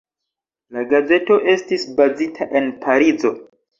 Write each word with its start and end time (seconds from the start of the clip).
La 0.77 0.85
gazeto 0.93 1.37
estis 1.55 1.85
bazita 2.01 2.49
en 2.61 2.73
Parizo. 2.87 3.33